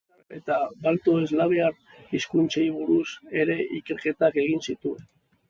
Germaniar 0.11 0.37
eta 0.37 0.55
balto-eslaviar 0.85 1.75
hizkuntzei 2.15 2.65
buruz 2.79 3.05
ere 3.45 3.59
ikerketak 3.83 4.43
egin 4.47 4.67
zituen. 4.71 5.07